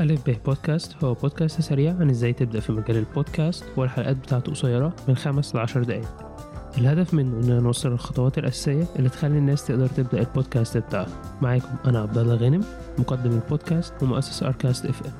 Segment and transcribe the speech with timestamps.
[0.00, 1.04] ألف به بودكاست.
[1.04, 5.82] هو بودكاست سريع عن إزاي تبدأ في مجال البودكاست والحلقات بتاعته قصيرة من خمس لعشر
[5.82, 6.08] دقايق.
[6.78, 11.06] الهدف منه إننا نوصل الخطوات الأساسية اللي تخلي الناس تقدر تبدأ البودكاست بتاعها
[11.42, 12.64] معاكم أنا عبد الله غانم
[12.98, 15.12] مقدم البودكاست ومؤسس أركاست FM.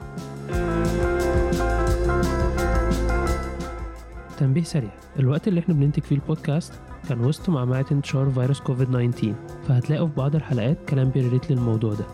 [4.38, 4.90] تنبيه سريع.
[5.18, 6.72] الوقت اللي إحنا بننتج فيه البودكاست
[7.08, 9.34] كان وسط معمعة انتشار فيروس كوفيد 19
[9.68, 12.04] فهتلاقوا في بعض الحلقات كلام ب relate للموضوع ده.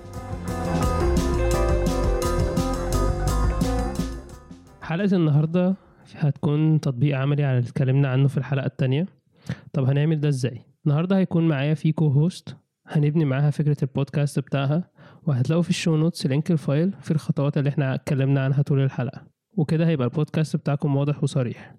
[4.86, 5.74] حلقة النهاردة
[6.14, 9.06] هتكون تطبيق عملي على اللي اتكلمنا عنه في الحلقة التانية.
[9.72, 14.90] طب هنعمل ده إزاي؟ النهاردة هيكون معايا في co-host هنبني معاها فكرة البودكاست بتاعها
[15.22, 18.80] وهتلاقوا في ال show notes link ال file في الخطوات اللي إحنا اتكلمنا عنها طول
[18.80, 19.26] الحلقة.
[19.56, 21.74] وكده هيبقى البودكاست بتاعكم واضح وصريح.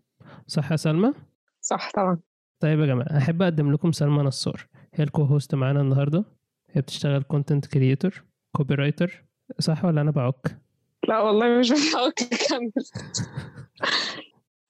[0.48, 1.14] صح يا سلمى؟
[1.62, 2.20] صح طبعا.
[2.60, 4.68] طيب يا جماعة أحب أقدم لكم سلمى نصار.
[4.94, 6.26] هي ال co-host معانا النهاردة.
[6.72, 8.24] هي بتشتغل content creator
[8.56, 9.26] copywriter
[9.60, 10.67] صح ولا أنا بعك؟
[11.08, 11.72] لا والله مش
[12.06, 12.72] okay كمل.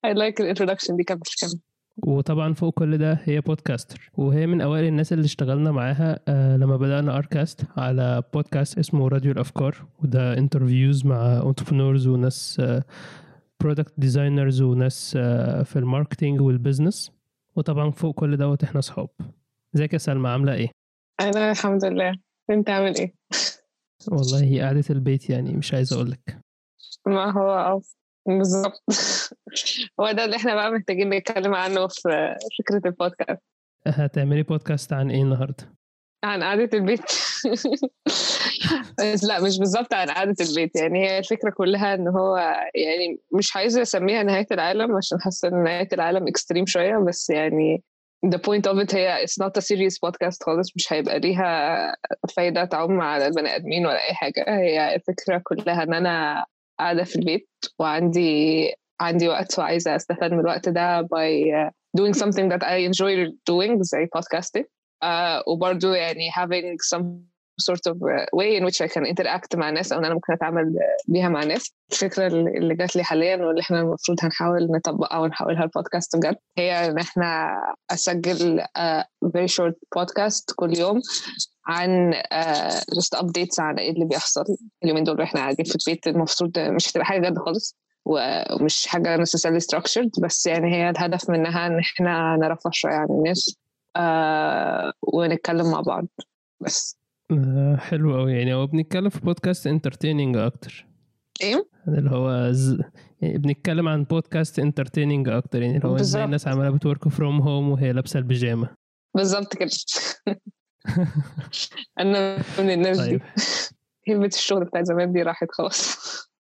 [0.08, 1.60] I like the introduction دي كمل كمل.
[2.08, 6.78] وطبعا فوق كل ده هي podcaster وهي من أوائل الناس اللي اشتغلنا معاها آه لما
[6.78, 12.62] بدأنا اركاست على بودكاست اسمه راديو الافكار وده interviews مع entrepreneurs وناس
[13.59, 17.12] product designers وناس آه في ال marketing وال business
[17.56, 19.10] وطبعا فوق كل دوت إحنا اصحاب
[19.76, 20.70] ازيك يا سلمى؟ عاملة إيه؟
[21.20, 22.16] أنا الحمد لله.
[22.50, 23.14] أنت عامل إيه؟
[24.12, 26.40] والله هي قعدة البيت يعني مش عايز أقول لك
[27.08, 27.81] ما هو آه
[28.28, 28.84] بالظبط.
[30.00, 33.42] هو ده اللي إحنا بقى محتاجين نتكلم عنه في فكرة البودكاست.
[33.88, 35.73] هتعملي بودكاست عن إيه النهارده؟
[36.23, 37.02] عن قعدة البيت.
[39.00, 40.75] بس لا مش بالظبط عن قعدة البيت.
[40.75, 42.38] يعني هي الفكرة كلها إن هو
[42.75, 47.84] يعني مش عايزة أسميها نهاية العالم عشان حاسة إن نهاية العالم اكستريم شوية بس يعني
[48.26, 51.96] the point of it هي it's not a serious podcast خالص مش هيبقى ليها
[52.36, 56.46] فايدة تعم على البني آدمين ولا أي حاجة هي الفكرة كلها إن أنا
[56.80, 57.50] قاعدة في البيت
[57.80, 63.81] وعندي عندي وقت وعايزة أستفاد من الوقت ده by doing something that I enjoy doing
[63.81, 64.64] زي podcasting
[65.03, 67.03] uh, وبرضه يعني having some
[67.62, 67.95] sort of
[68.40, 70.75] way in which I can interact مع الناس أو إن أنا ممكن أتعامل
[71.07, 76.16] بيها مع الناس الفكرة اللي جات لي حاليا واللي إحنا المفروض هنحاول نطبقها ونحولها البودكاست
[76.16, 77.57] بجد هي إن إحنا
[77.91, 81.01] أسجل uh, very short podcast كل يوم
[81.67, 84.44] عن uh, just updates عن إيه اللي بيحصل.
[84.84, 87.75] اليومين دول وإحنا قاعدين في البيت المفروض مش هتبقى حاجة جد خالص
[88.06, 93.57] ومش حاجة necessarily structured بس يعني هي الهدف منها إن إحنا نرفه شوية عن الناس
[93.97, 96.06] uh, ونتكلم مع بعض.
[96.59, 96.97] بس.
[97.78, 100.88] حلو قوي يعني هو بنتكلم في بودكاست انترتيننج أكتر.
[101.42, 102.82] إيه؟ اللي هو ز...
[103.22, 105.62] يعني بنتكلم عن بودكاست entertaining أكتر.
[105.62, 106.24] يعني اللي هو إزاي.
[106.24, 108.70] الناس عمالة بت work from home وهي لابسة البيجامة.
[109.16, 109.70] بالظبط كده.
[112.00, 113.10] أنا من الناس دي.
[113.10, 113.22] طيب.
[114.08, 115.98] هيبة الشغل بتاعت زمان دي راحت خلاص.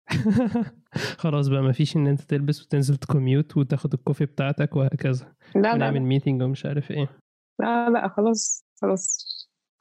[1.17, 5.33] خلاص بقى مفيش إن أنت تلبس وتنزل ت commute وتاخد ال coffee بتاعتك وهكذا.
[5.55, 5.73] لا لا.
[5.73, 7.09] ونعمل meeting ومش عارف إيه.
[7.59, 9.32] لا لا خلاص خلاص.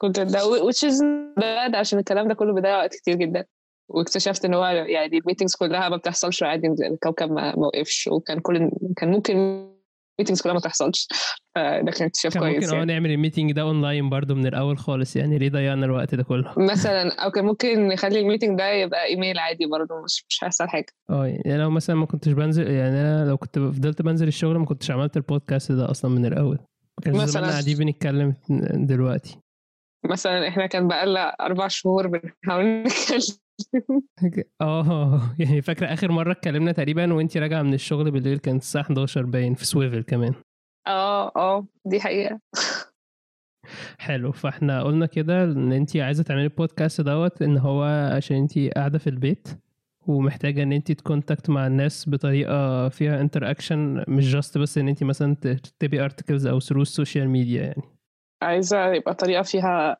[0.03, 0.99] كنت ده which is
[1.39, 3.45] bad عشان الكلام ده كله بيضيع وقت كتير جدا.
[3.89, 8.69] واكتشفت إن هو يعني ال meetings كلها ما بتحصلش عادي الكوكب ما وقفش وكان كل
[8.97, 9.33] كان ممكن
[10.19, 11.07] ال meetings كلها ما تحصلش.
[11.55, 12.93] فده كان اكتشاف كان كويس ممكن آه يعني.
[12.93, 16.53] نعمل ال meeting ده اونلاين برضو من الأول خالص يعني ليه ضيعنا الوقت ده كله؟
[16.57, 20.67] مثلا أو كان ممكن نخلي ال meeting ده يبقى ايميل عادي برضه مش مش هيحصل
[20.67, 20.85] حاجة.
[21.09, 24.65] آه يعني لو مثلا ما كنتش بنزل يعني أنا لو كنت فضلت بنزل الشغل ما
[24.65, 26.59] كنتش عملت البودكاست ده أصلا من الأول.
[27.07, 27.25] مثلاً.
[27.25, 28.33] زماننا قاعدين بنتكلم
[28.73, 29.37] دلوقتي.
[30.05, 34.01] مثلا إحنا كان بقالنا أربع شهور بنحاول نتكلم.
[34.61, 39.25] آه يعني فاكرة آخر مرة اتكلمنا تقريبا وانت راجعة من الشغل بالليل كانت الساعة 11
[39.25, 40.33] باين في سويفل كمان.
[40.87, 42.39] آه آه دي حقيقة.
[43.99, 47.83] حلو فإحنا قلنا كده إن انت عايزة تعملي البودكاست دوت إن هو
[48.15, 49.47] عشان انت قاعدة في البيت
[50.07, 55.03] ومحتاجة إن انت ت contact مع الناس بطريقة فيها interaction مش just بس إن انت
[55.03, 57.83] مثلا تكتبي articles أو through ال social media يعني.
[58.43, 59.97] عايزة يبقى طريقة فيها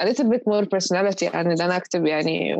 [0.00, 2.54] a little bit more personality عن إن أنا أكتب يعني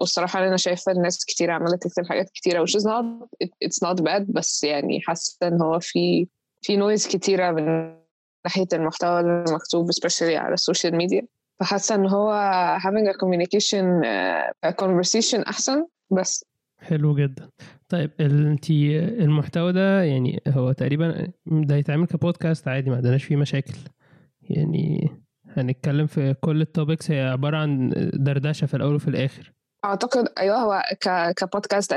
[0.00, 4.02] والصراحة أنا شايفة الناس كتير عمالة تكتب حاجات كتيرة which is not it, it's not
[4.04, 6.26] bad بس يعني حاسة إن هو في
[6.62, 7.94] في noise كتيرة من
[8.44, 11.26] ناحية المحتوى المكتوب especially على ال social media
[11.60, 12.30] فحاسة إن هو
[12.80, 16.44] having a communication uh, a conversation أحسن بس.
[16.78, 17.48] حلو جدا.
[17.88, 23.74] طيب انت المحتوى ده يعني هو تقريبا ده يتعمل كبودكاست عادي ما عندناش فيه مشاكل.
[24.56, 25.10] يعني
[25.56, 29.52] هنتكلم في كل ال topics هي عبارة عن دردشة في الأول وفي الآخر.
[29.84, 31.94] أعتقد أيوه هو ك كبودكاست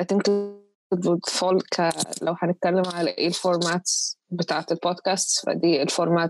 [0.96, 1.90] would fall ك
[2.22, 6.30] لو هنتكلم على إيه ال formats بتاعت البودكاست فدي ال format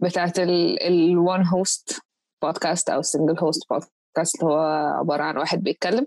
[0.00, 2.00] بتاعت ال one host
[2.42, 4.58] podcast أو single host podcast هو
[4.98, 6.06] عبارة عن واحد بيتكلم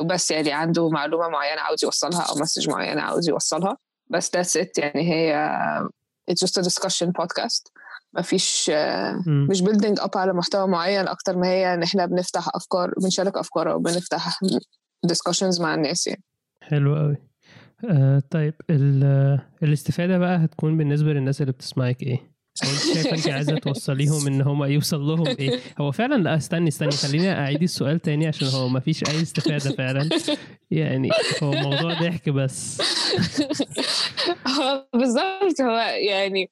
[0.00, 3.76] وبس يعني عنده معلومة معينة عاوز يوصلها أو message معينة عاوز يوصلها.
[4.10, 5.50] بس that's it يعني هي
[6.30, 7.72] it's just a discussion podcast.
[8.12, 8.70] ما فيش
[9.26, 9.46] مم.
[9.50, 13.72] مش building up على محتوى معين أكتر ما هي إن إحنا بنفتح أفكار بنشارك أفكار
[13.72, 14.38] أو بنفتح
[15.06, 16.22] discussions مع الناس يعني
[16.62, 17.16] حلو قوي
[17.90, 22.30] آه طيب ال- الاستفادة بقى هتكون بالنسبة للناس اللي بتسمعك إيه؟
[22.94, 27.32] شايفة أنت عايزة توصليهم إن هم يوصل لهم إيه؟ هو فعلا لا استني استني خليني
[27.32, 30.08] أعيد السؤال تاني عشان هو ما فيش أي استفادة فعلا
[30.70, 31.10] يعني
[31.42, 32.82] هو موضوع ضحك بس
[34.58, 35.76] هو بالظبط هو
[36.10, 36.50] يعني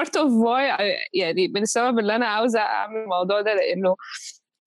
[0.00, 3.96] of why I- يعني من السبب اللي أنا عاوزة أعمل الموضوع ده لأنه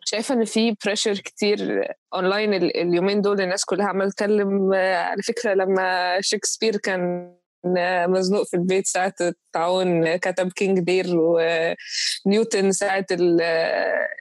[0.05, 4.73] شايفة إن في pressure كتير اونلاين ال- اليومين دول الناس كلها عمالة تتكلم.
[4.73, 7.35] على فكرة لما شكسبير كان
[8.07, 13.41] مزنوق في البيت ساعة الطاعون كتب King Lear ونيوتن ساعة ال-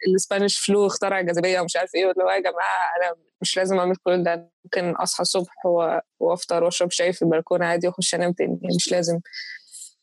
[0.09, 3.97] ال Spanish flu اخترع الجاذبية ومش عارف إيه هو يا جماعة أنا مش لازم أعمل
[3.97, 4.51] كل ده.
[4.65, 9.21] ممكن أصحى الصبح و- وأفطر وأشرب شاي في البلكونة عادي وأخش أنام تاني مش لازم.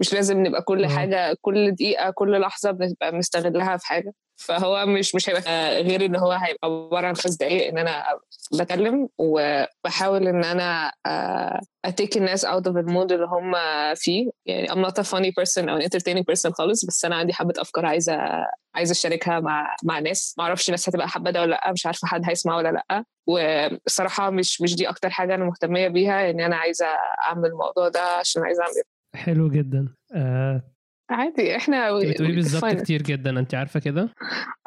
[0.02, 0.88] مش لازم نبقى كل آه.
[0.90, 4.14] حاجة كل دقيقة كل لحظة بنبقى مستغلها في حاجة.
[4.38, 8.04] فهو مش مش هيبقى آه، غير إن هو هيبقى عبارة عن خمس دقايق إن أنا
[8.52, 10.92] بكلم وبحاول إن أنا
[11.86, 13.54] ا take الناس out of ال mood اللي هم
[13.96, 14.30] فيه.
[14.46, 17.86] يعني I'm not a funny person أو entertaining person خالص بس أنا عندي حبة أفكار
[17.86, 18.18] عايزة
[18.76, 20.36] عايزة أشاركها مع مع ناس.
[20.38, 23.04] ما أعرفش الناس هتبقى حابة ده ولا لأ مش عارفة حد هيسمع ولا لأ.
[23.28, 26.86] والصراحه مش مش دي أكتر حاجة أنا مهتمية بيها إن أنا عايزة
[27.28, 28.74] أعمل الموضوع ده عشان عايزة أعمل
[29.16, 29.96] حلو جدا.
[30.16, 30.62] آه
[31.10, 32.66] عادي إحنا انت بتقولي بالظبط.
[32.66, 34.10] كتير جدا أنت عارفة كده؟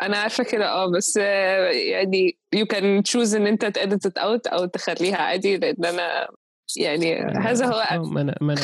[0.02, 4.52] أنا عارفة كده آه بس آه، يعني you can choose إن أنت تedit it out
[4.52, 6.28] أو تخليها عادي لأن أنا
[6.76, 8.62] يعني هذا هو آه، ما أنا ما أنا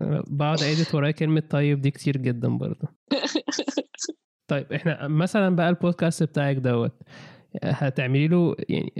[0.00, 2.88] أنا بقعد اعيد ورايا كلمة طيب دي كتير جدا برضه.
[4.50, 7.02] طيب إحنا مثلا بقى البودكاست بتاعك دوت.
[7.62, 8.92] هتعملي له يعني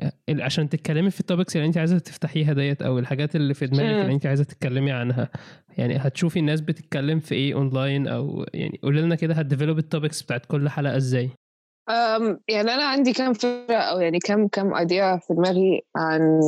[0.43, 4.03] عشان تتكلمي في ال topics اللي انت عايزة تفتحيها ديت أو الحاجات اللي في دماغك.
[4.03, 5.29] اللي انت عايزة تتكلمي عنها.
[5.79, 9.85] يعني هتشوفي الناس بتتكلم في إيه اونلاين أو يعني قولي لنا كده هت develop ال
[9.85, 11.31] topics بتاعت كل حلقة إزاي؟
[11.91, 16.41] أم، يعني أنا عندي كام فكرة أو يعني كام كام idea في دماغي عن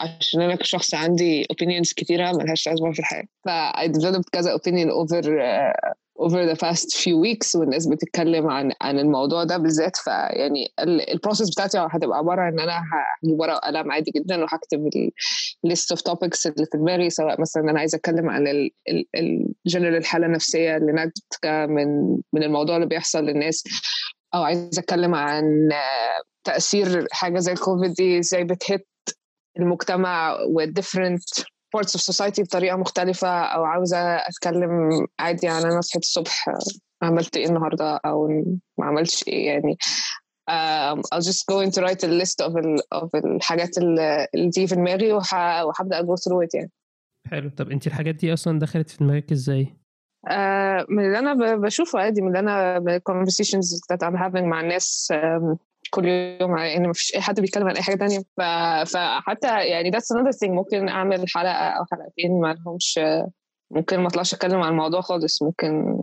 [0.00, 3.24] عشان أنا كشخص عندي opinions كتيرة ملهاش لازمة في الحياة.
[3.44, 5.92] ف I developed كذا opinion over uh,
[6.26, 10.72] over the past few weeks والناس بتتكلم عن عن الموضوع ده بالذات فيعني
[11.12, 12.82] ال process بتاعتي هتبقى عبارة إن أنا
[13.24, 14.88] هجيب ورقة وقلم عادي جدا وهكتب
[15.64, 18.44] ال list of topics اللي في دماغي سواء مثلا أنا عايزة أتكلم عن
[19.14, 23.64] الجنرال الحالة النفسية اللي ناتجه من من الموضوع اللي بيحصل للناس.
[24.34, 28.86] أو عايزة أتكلم عن آه، تأثير حاجة زي الكوفيد دي إزاي بتهت
[29.58, 31.22] المجتمع والديفرنت
[31.76, 36.58] parts of society بطريقة مختلفة أو عاوزة أتكلم عادي عن أنا صحيت الصبح آه،
[37.06, 38.28] عملت إيه النهارده أو
[38.78, 39.76] ما عملتش إيه يعني.
[40.50, 44.74] um, I'll just go into write a list of ال of الحاجات اللي تيجي في
[44.74, 46.70] دماغي وهبدأ go through it يعني.
[47.30, 47.50] حلو.
[47.56, 49.76] طب انت الحاجات دي أصلا دخلت في دماغك إزاي؟
[50.28, 55.08] آه، من اللي أنا بشوفه عادي من اللي أنا conversations that I'm having مع الناس
[55.12, 55.58] آم،
[55.94, 56.06] كل
[56.40, 58.18] يوم يعني ما فيش أي حد بيتكلم عن أي حاجة تانية.
[58.36, 58.40] ف...
[58.92, 63.00] فحتى يعني that's another thing ممكن أعمل حلقة أو حلقتين ما لهمش
[63.70, 65.42] ممكن ما أطلعش أتكلم عن الموضوع خالص.
[65.42, 65.98] ممكن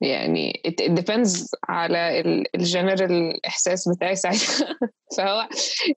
[0.00, 4.76] يعني it, it depends على ال- الجنرال إحساس بتاعي ساعتها.
[5.16, 5.48] فهو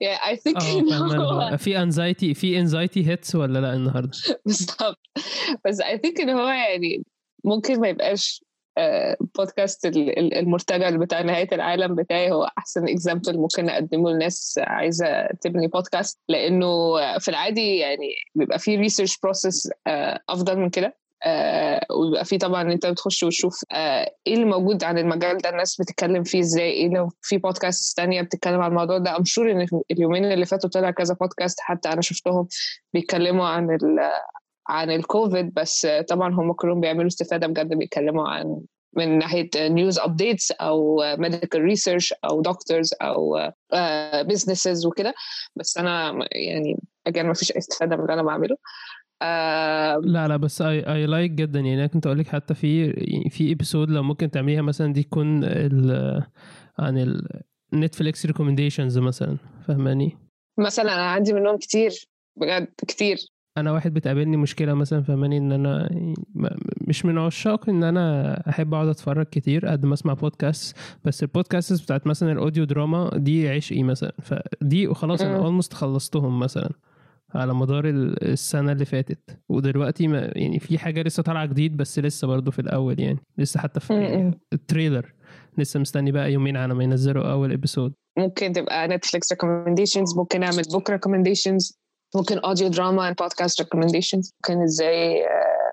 [0.04, 4.98] yeah, I think فاهمة هو- هو في انزايتي في انزايتي هيتس ولا لأ النهارده؟ بالظبط
[5.66, 7.04] بس I think إن هو يعني
[7.44, 8.49] ممكن ما يبقاش آه،
[9.38, 15.26] بودكاست ال- ال- المرتجل بتاع نهاية العالم بتاعي هو أحسن example ممكن أقدمه لناس عايزة
[15.40, 16.68] تبني بودكاست لأنه
[17.18, 19.70] في العادي يعني بيبقى في research process
[20.28, 24.98] أفضل من كده آه، ويبقى في طبعا أنت بتخش وتشوف آه، إيه اللي موجود عن
[24.98, 29.16] المجال ده الناس بتتكلم فيه إزاي إيه لو في بودكاست تانية بتتكلم عن الموضوع ده.
[29.16, 32.46] I'm sure إن اليومين اللي فاتوا طلع كذا بودكاست حتى أنا شفتهم
[32.94, 33.66] بيتكلموا عن
[34.70, 38.60] عن الكوفيد بس طبعا هم كلهم بيعملوا استفادة بجد بيتكلموا عن
[38.96, 43.50] من ناحية news updates أو medical research أو doctors أو
[44.22, 45.14] businesses وكده.
[45.56, 48.56] بس أنا يعني أجل ما فيش أي استفادة من اللي أنا بعمله.
[49.22, 51.60] آه، لا لا بس I I like جدا.
[51.60, 55.02] يعني أنا كنت أقول لك حتى في يعني في episode لو ممكن تعمليها مثلا دي
[55.02, 56.22] تكون ال
[56.78, 57.20] عن
[57.72, 59.36] النتفليكس recommendations مثلا
[59.68, 60.16] فاهماني؟
[60.58, 63.18] مثلا أنا عندي منهم كتير بجد كتير.
[63.60, 65.90] أنا واحد بتقابلني مشكلة مثلا فاهماني إن أنا
[66.88, 71.82] مش من عشاق إن أنا أحب أقعد أتفرج كتير قد ما أسمع بودكاست بس البودكاست
[71.82, 75.36] بتاعت مثلا ال audio drama دي عشقي مثلا فدي وخلاص أنا.
[75.36, 76.70] almost خلصتهم مثلا
[77.34, 81.98] على مدار ال- السنة اللي فاتت ودلوقتي ما يعني في حاجة لسه طالعة جديد بس
[81.98, 84.32] لسه برضو في الأول يعني لسه حتى في.
[84.52, 85.12] ال trailer
[85.58, 90.62] لسه مستني بقى يومين على ما ينزلوا أول episode ممكن تبقى نتفليكس recommendations ممكن نعمل
[90.64, 91.79] book recommendations
[92.14, 94.32] ممكن audio drama and podcast recommendations.
[94.36, 95.72] ممكن إزاي آه،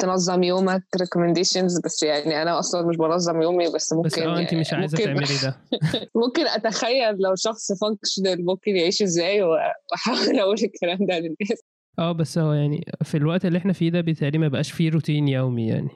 [0.00, 1.82] تنظم يومك recommendations.
[1.84, 5.38] بس يعني أنا أصلا مش بنظم يومي بس ممكن بس آه انت مش عايزة تعملي
[5.42, 5.60] ده.
[6.24, 11.62] ممكن أتخيل لو شخص functional ممكن يعيش إزاي وأحاول أقول الكلام ده للناس.
[11.98, 15.28] آه بس هو يعني في الوقت اللي إحنا فيه ده بالتالي ما بقاش فيه روتين
[15.28, 15.90] يومي يعني.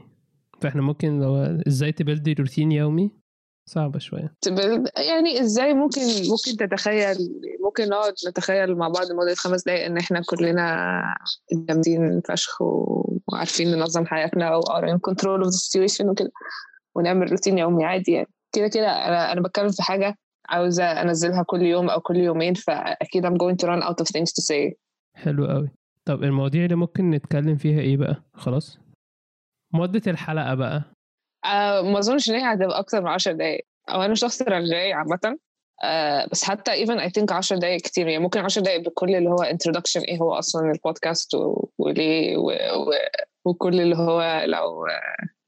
[0.61, 1.37] فإحنا ممكن لو
[1.69, 3.22] إزاي تبلدي روتين يومي؟
[3.67, 4.35] صعبة شوية.
[4.97, 7.17] يعني إزاي ممكن ممكن تتخيل
[7.65, 11.03] ممكن نقعد نتخيل مع بعض لمدة خمس دقايق إن إحنا كلنا
[11.53, 16.31] جامدين فشخ وعارفين ننظم حياتنا و are in control of the situation وكده
[16.95, 18.29] ونعمل روتين يومي عادي يعني.
[18.53, 20.15] كده كده أنا أنا بتكلم في حاجة
[20.49, 24.33] عاوزة أنزلها كل يوم أو كل يومين فأكيد I'm going to run out of things
[24.33, 24.75] to say.
[25.15, 25.71] حلو قوي
[26.05, 28.79] طب المواضيع اللي ممكن نتكلم فيها إيه بقى؟ خلاص.
[29.75, 30.83] مدة الحلقة بقى.
[31.45, 33.67] آه ما أظنش إن هي هتبقى أكتر من 10 دقايق.
[33.89, 35.39] أو أنا شخص رغاي عامة.
[35.85, 38.09] آه بس حتى even I think 10 دقايق كتير.
[38.09, 41.31] يعني ممكن 10 دقايق بكل اللي هو introduction إيه هو أصلا البودكاست
[41.79, 42.51] وليه و...
[42.51, 42.93] و...
[43.45, 44.87] وكل اللي هو لو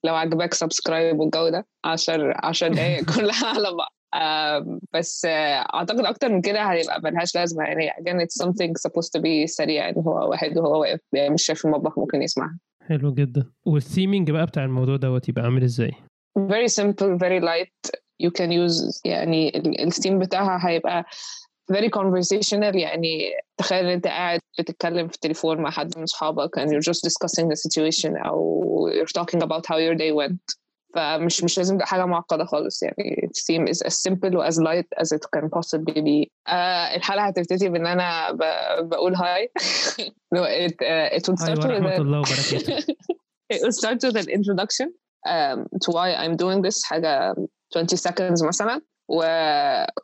[0.05, 1.67] لو عجبك سبسكرايب والجو ده.
[1.85, 3.95] 10 10 دقايق كلها على بعض.
[4.15, 7.65] آه بس آه أعتقد أكتر من كده هيبقى ملهاش لازمة.
[7.65, 9.85] يعني again it's something supposed to be سريع.
[9.85, 12.59] يعني هو واحد وهو واقف يعني مش شايف المطبخ ممكن يسمعها.
[12.89, 13.51] حلو جدا.
[13.67, 15.93] وال theming بقى بتاع الموضوع دوت يبقى عامل إزاي؟
[16.39, 17.91] Very simple very light.
[18.23, 21.05] You can use يعني ال- الثيم بتاعها هيبقى
[21.73, 22.77] very conversational.
[22.77, 27.01] يعني تخيل إن أنت قاعد بتتكلم في التليفون مع حد من اصحابك and you're just
[27.09, 30.64] discussing the situation أو you're talking about how your day went.
[30.95, 35.09] فمش مش لازم حاجة معقده خالص يعني ال theme is as simple as light as
[35.17, 38.39] it can possibly be آه الحلقة هتبتدي بان أنا ب...
[38.89, 39.53] بقول hi
[40.35, 42.79] no, it, uh, it would start with ورحمة الله وبركاته
[43.55, 44.89] it will start with an introduction
[45.29, 47.35] um, to why I'm doing this حاجة
[47.77, 48.81] 20 seconds مثلا.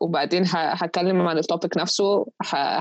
[0.01, 0.45] وبعدين.
[0.47, 2.27] هتكلم عن ال topic نفسه.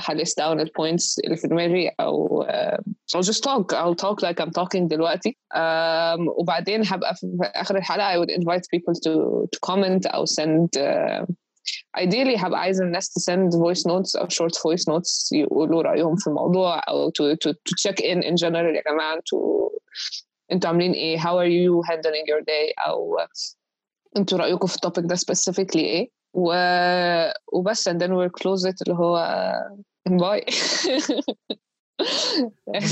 [0.10, 2.78] ه list down ال points اللي في دماغي uh,
[3.16, 8.14] I'll just talk I'll talk like I'm talking دلوقتي um, وبعدين هبقى في آخر الحلقة
[8.14, 9.12] I would invite people to,
[9.54, 11.26] to comment أو send uh,
[12.00, 16.28] ideally هبقى عايزة الناس to send voice notes أو short voice notes يقولوا رأيهم في
[16.28, 19.70] الموضوع أو to, to, to check in in general يا جماعة أنتوا
[20.52, 23.18] أنتوا عاملين إيه how are you handling your day أو
[24.18, 26.54] أنتوا رأيكم في ال topic ده specifically إيه؟ و...
[27.54, 29.28] وبس and then we'll close it اللي هو
[30.10, 30.46] bye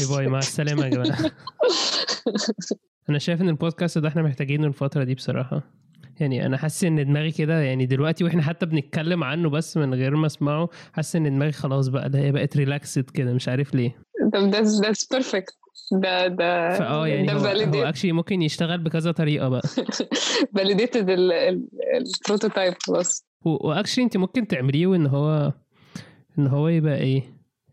[0.09, 1.31] bye مع السلامة يا جماعة.
[3.09, 5.61] أنا شايف إن البودكاست ده إحنا محتاجينه الفترة دي بصراحة.
[6.19, 10.15] يعني أنا حاسس إن دماغي كده يعني دلوقتي وإحنا حتى بنتكلم عنه بس من غير
[10.15, 13.97] ما أسمعه حاسس إن دماغي خلاص بقى ده هي بقت relaxed كده مش عارف ليه.
[14.33, 15.66] طب that's perfect.
[15.91, 19.61] ده ده فاه يعني ده هو, actually ممكن يشتغل بكذا طريقة بقى.
[20.57, 21.05] Validated
[21.97, 23.25] ال prototype خلاص.
[23.45, 25.53] و actually انت ممكن تعمليه ان هو
[26.39, 27.23] ان هو يبقى إيه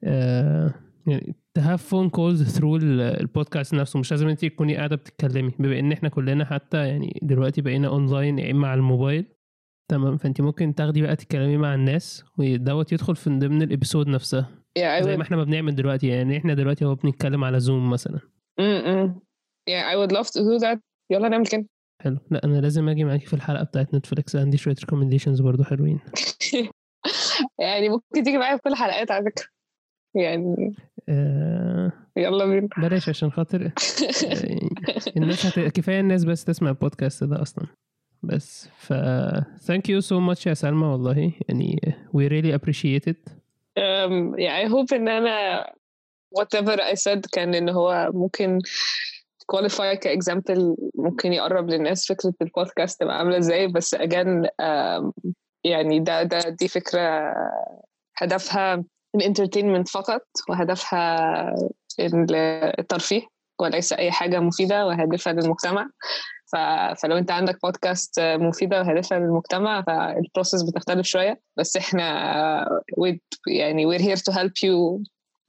[0.05, 0.75] آه
[1.07, 3.99] يعني to have phone calls through البودكاست نفسه.
[3.99, 5.53] مش لازم انت تكوني قاعدة بتتكلمي.
[5.59, 9.25] بما ان إحنا كلنا حتى يعني دلوقتي بقينا اونلاين يا إما على الموبايل
[9.89, 14.64] تمام؟ فانت ممكن تاخدي بقى تتكلمي مع الناس ودوت يدخل في ضمن ال episode نفسها.
[14.79, 17.91] Yeah I زي ما إحنا ما بنعمل دلوقتي يعني إحنا دلوقتي هو بنتكلم على زوم
[17.91, 18.21] مثلا.
[18.61, 19.11] Mm -mm.
[19.71, 20.79] yeah I would love to do that.
[21.11, 21.67] يلا نعمل كده.
[22.03, 22.19] حلو.
[22.31, 26.01] لا أنا لازم أجي معاكي في الحلقة بتاعت نتفليكس عندي شوية recommendations برضو حلوين.
[27.61, 29.45] يعني ممكن تيجي معايا في كل الحلقات على فكرة.
[30.15, 30.75] يعني
[31.09, 32.69] آه يلا بينا.
[32.79, 33.73] بلاش عشان خاطر آه،
[35.17, 35.59] الناس هت...
[35.59, 37.67] كفاية الناس بس تسمع البودكاست ده أصلا.
[38.23, 38.93] بس ف
[39.71, 41.33] thank you so much يا سلمى والله.
[41.49, 41.81] يعني
[42.17, 43.44] we really appreciate it.
[43.77, 45.67] Um, yeah, I hope إن أنا
[46.39, 48.59] whatever I said كان إن هو ممكن
[49.53, 53.67] qualify ك example ممكن يقرب للناس فكرة البودكاست تبقى عاملة إزاي.
[53.67, 55.13] بس again um,
[55.65, 57.35] يعني ده ده دي فكرة
[58.17, 61.55] هدفها ال entertainment فقط وهدفها
[62.79, 63.23] الترفيه
[63.61, 65.89] وليس أي حاجة مفيدة وهادفة للمجتمع.
[66.55, 66.57] ف...
[67.03, 71.41] فلو انت عندك بودكاست مفيدة وهادفة للمجتمع فالبروسيس بتختلف شوية.
[71.57, 72.05] بس إحنا
[73.49, 75.03] يعني we're here to help you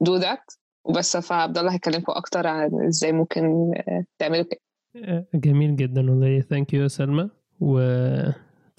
[0.08, 0.56] do that.
[0.84, 3.72] وبس فعبد الله هيكلمكم أكتر عن إزاي ممكن
[4.18, 4.60] تعملوا كده.
[5.04, 6.40] آه، جميل جدا والله.
[6.40, 7.30] Thank you يا سلمى.
[7.60, 7.80] و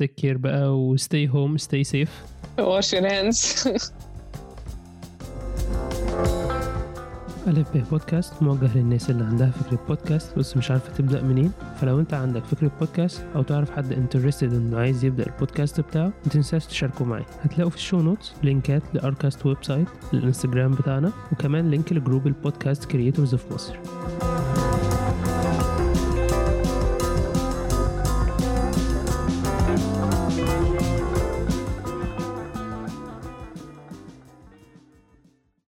[0.03, 2.11] take care بقى و stay home stay safe.
[2.59, 3.67] Wash your hands.
[7.47, 11.51] ألف به بودكاست موجه للناس اللي عندها فكرة بودكاست بس مش عارفة تبدأ منين.
[11.81, 16.65] فلو أنت عندك فكرة بودكاست أو تعرف حد interested إنه عايز يبدأ البودكاست بتاعه متنساش
[16.65, 17.23] تشاركه معي.
[17.43, 22.85] هتلاقوا في ال show notes لينكات لأركاست website للإنستجرام بتاعنا وكمان link لجروب ال podcast
[22.85, 23.75] creators في مصر